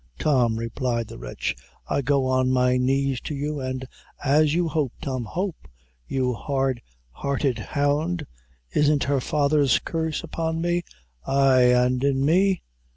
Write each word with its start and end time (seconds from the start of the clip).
"Tom," 0.17 0.57
replied 0.57 1.07
the 1.09 1.19
wretch, 1.19 1.55
"I 1.87 2.01
go 2.01 2.25
on 2.25 2.49
my 2.49 2.75
knees 2.75 3.21
to 3.21 3.35
you, 3.35 3.61
an' 3.61 3.81
as 4.25 4.55
you 4.55 4.67
hope, 4.67 4.93
Tom" 4.99 5.25
"Hope, 5.35 5.67
you 6.07 6.33
hard 6.33 6.81
hearted 7.11 7.59
hound! 7.59 8.25
isn't 8.71 9.03
her 9.03 9.21
father's 9.21 9.77
curse 9.77 10.23
upon 10.23 10.59
me? 10.59 10.81
ay, 11.27 11.65
an' 11.71 12.01
in 12.03 12.25
me? 12.25 12.63